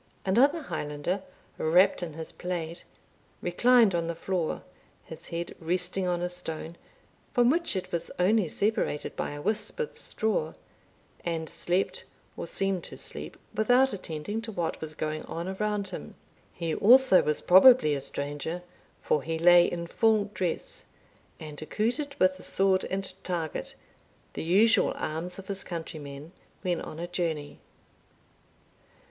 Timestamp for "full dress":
19.85-20.85